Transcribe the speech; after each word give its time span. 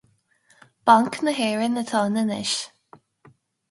Banc 0.85 1.13
na 1.23 1.31
hÉireann 1.39 1.79
atá 1.81 1.99
ann 2.09 2.19
anois 2.21 2.53